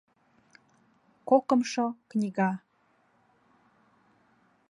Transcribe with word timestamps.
КОКЫМШО 1.29 1.85
КНИГА 2.09 2.49